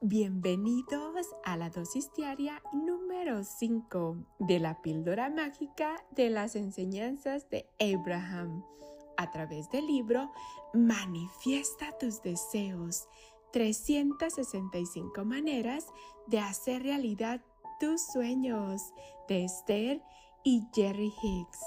Bienvenidos 0.00 1.26
a 1.44 1.58
la 1.58 1.68
dosis 1.68 2.10
diaria 2.16 2.62
número 2.72 3.44
5 3.44 4.16
de 4.38 4.58
la 4.58 4.80
píldora 4.80 5.28
mágica 5.28 6.02
de 6.12 6.30
las 6.30 6.56
enseñanzas 6.56 7.50
de 7.50 7.68
Abraham. 7.78 8.64
A 9.18 9.30
través 9.30 9.68
del 9.70 9.86
libro 9.86 10.32
Manifiesta 10.72 11.92
tus 11.98 12.22
deseos. 12.22 13.06
365 13.52 15.24
maneras 15.26 15.86
de 16.26 16.38
hacer 16.38 16.84
realidad 16.84 17.42
tus 17.80 18.00
sueños 18.12 18.80
de 19.28 19.44
Esther 19.44 20.02
y 20.42 20.62
Jerry 20.74 21.12
Hicks. 21.22 21.60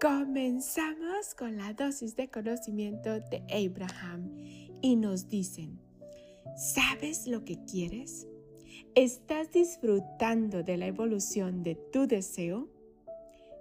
Comenzamos 0.00 1.34
con 1.36 1.56
la 1.56 1.72
dosis 1.72 2.14
de 2.14 2.30
conocimiento 2.30 3.18
de 3.18 3.44
Abraham 3.50 4.30
y 4.82 4.96
nos 4.96 5.28
dicen, 5.28 5.78
¿sabes 6.56 7.26
lo 7.26 7.44
que 7.44 7.64
quieres? 7.64 8.26
¿Estás 8.94 9.50
disfrutando 9.52 10.62
de 10.62 10.76
la 10.76 10.86
evolución 10.86 11.62
de 11.62 11.76
tu 11.76 12.06
deseo? 12.06 12.68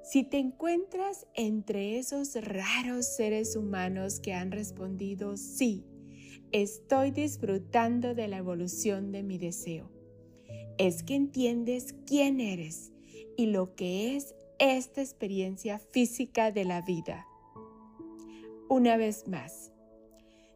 Si 0.03 0.23
te 0.23 0.39
encuentras 0.39 1.27
entre 1.35 1.99
esos 1.99 2.35
raros 2.35 3.05
seres 3.05 3.55
humanos 3.55 4.19
que 4.19 4.33
han 4.33 4.51
respondido 4.51 5.37
sí, 5.37 5.85
estoy 6.51 7.11
disfrutando 7.11 8.13
de 8.15 8.27
la 8.27 8.37
evolución 8.37 9.11
de 9.11 9.23
mi 9.23 9.37
deseo, 9.37 9.91
es 10.77 11.03
que 11.03 11.15
entiendes 11.15 11.95
quién 12.07 12.41
eres 12.41 12.91
y 13.37 13.45
lo 13.45 13.75
que 13.75 14.15
es 14.15 14.35
esta 14.59 15.01
experiencia 15.01 15.79
física 15.79 16.51
de 16.51 16.65
la 16.65 16.81
vida. 16.81 17.27
Una 18.69 18.97
vez 18.97 19.27
más, 19.27 19.71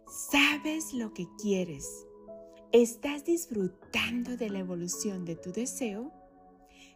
sabes 0.08 0.94
lo 0.94 1.14
que 1.14 1.28
quieres. 1.42 2.06
¿Estás 2.72 3.24
disfrutando 3.24 4.38
de 4.38 4.50
la 4.50 4.60
evolución 4.60 5.26
de 5.26 5.36
tu 5.36 5.52
deseo? 5.52 6.12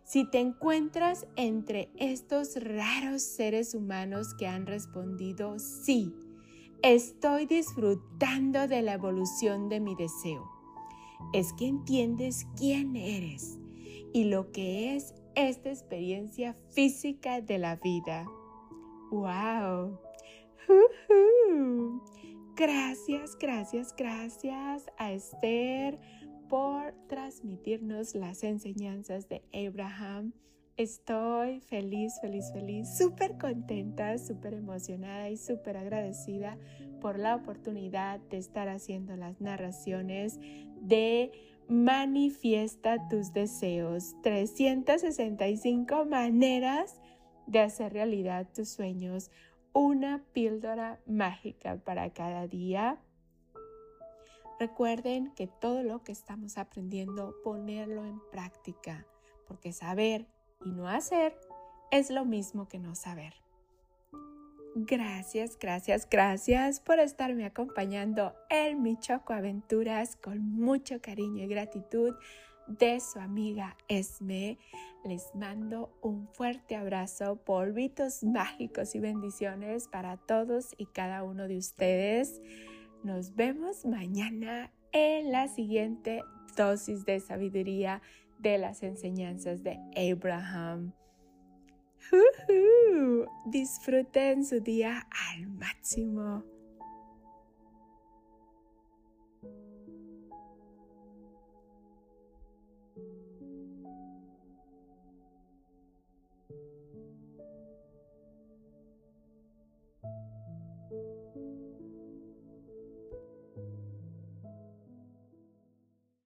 Si 0.04 0.30
te 0.30 0.40
encuentras 0.40 1.28
entre 1.36 1.92
estos 1.96 2.56
raros 2.62 3.22
seres 3.22 3.76
humanos 3.76 4.34
que 4.38 4.48
han 4.48 4.66
respondido 4.66 5.60
sí, 5.60 6.14
estoy 6.82 7.46
disfrutando 7.46 8.68
de 8.68 8.82
la 8.82 8.94
evolución 8.94 9.70
de 9.70 9.80
mi 9.80 9.96
deseo, 9.96 10.50
es 11.34 11.54
que 11.54 11.68
entiendes 11.68 12.48
quién 12.58 12.96
eres 12.96 13.60
y 14.12 14.24
lo 14.26 14.52
que 14.52 14.96
es 14.96 15.14
esta 15.36 15.70
experiencia 15.70 16.58
física 16.72 17.42
de 17.42 17.60
la 17.60 17.76
vida. 17.76 18.26
¡Wow! 19.12 20.00
Gracias, 22.60 23.38
gracias, 23.40 23.96
gracias 23.96 24.92
a 24.98 25.14
Esther 25.14 25.98
por 26.50 26.94
transmitirnos 27.08 28.16
las 28.16 28.44
enseñanzas 28.44 29.30
de 29.30 29.44
Abraham. 29.54 30.34
Estoy 30.76 31.62
feliz, 31.62 32.20
feliz, 32.20 32.52
feliz, 32.52 32.98
súper 32.98 33.38
contenta, 33.38 34.18
súper 34.18 34.56
emocionada 34.56 35.30
y 35.30 35.38
súper 35.38 35.78
agradecida 35.78 36.58
por 37.00 37.18
la 37.18 37.38
oportunidad 37.38 38.20
de 38.30 38.40
estar 38.40 38.68
haciendo 38.68 39.16
las 39.16 39.40
narraciones 39.40 40.38
de 40.82 41.32
Manifiesta 41.70 43.08
tus 43.08 43.32
deseos. 43.32 44.18
365 44.22 46.04
maneras 46.04 47.00
de 47.48 47.60
hacer 47.60 47.94
realidad 47.94 48.48
tus 48.54 48.68
sueños. 48.68 49.32
Una 49.74 50.24
píldora 50.34 51.00
mágica 51.06 51.78
para 51.78 52.12
cada 52.12 52.48
día. 52.48 52.98
Recuerden 54.60 55.34
que 55.36 55.48
todo 55.48 55.84
lo 55.84 56.04
que 56.04 56.12
estamos 56.12 56.58
aprendiendo, 56.58 57.36
ponerlo 57.44 58.06
en 58.06 58.20
práctica, 58.32 59.06
porque 59.48 59.72
saber 59.72 60.28
y 60.66 60.72
no 60.72 60.88
hacer 60.88 61.40
es 61.92 62.10
lo 62.10 62.26
mismo 62.26 62.68
que 62.68 62.80
no 62.80 62.96
saber. 62.96 63.36
Gracias, 64.76 65.58
gracias, 65.58 66.08
gracias 66.10 66.80
por 66.80 67.00
estarme 67.00 67.46
acompañando 67.46 68.36
en 68.50 68.84
mi 68.84 68.98
Choco 68.98 69.34
Aventuras 69.34 70.16
con 70.16 70.40
mucho 70.40 71.02
cariño 71.02 71.44
y 71.44 71.48
gratitud 71.48 72.16
de 72.70 73.00
su 73.00 73.20
amiga 73.20 73.76
Esme. 73.88 74.58
Les 75.04 75.34
mando 75.34 75.98
un 76.02 76.28
fuerte 76.28 76.76
abrazo, 76.76 77.38
polvitos 77.38 78.24
mágicos 78.24 78.96
y 78.96 79.00
bendiciones 79.00 79.88
para 79.88 80.18
todos 80.18 80.76
y 80.78 80.86
cada 80.86 81.24
uno 81.24 81.48
de 81.48 81.58
ustedes. 81.58 82.42
Nos 83.04 83.36
vemos 83.36 83.86
mañana 83.86 84.72
en 84.92 85.32
la 85.32 85.48
siguiente 85.48 86.22
dosis 86.56 87.06
de 87.06 87.20
sabiduría 87.20 88.02
de 88.40 88.58
las 88.58 88.84
enseñanzas 88.84 89.64
de 89.64 89.80
Abraham. 89.96 90.94
Disfruten 93.46 94.46
su 94.46 94.60
día 94.60 95.08
al 95.32 95.48
máximo. 95.48 96.44